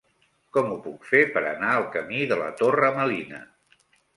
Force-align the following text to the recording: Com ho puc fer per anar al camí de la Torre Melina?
Com 0.55 0.69
ho 0.69 0.77
puc 0.85 1.05
fer 1.09 1.21
per 1.35 1.45
anar 1.49 1.69
al 1.75 1.87
camí 1.99 2.25
de 2.33 2.41
la 2.43 2.51
Torre 2.63 2.93
Melina? 2.99 3.47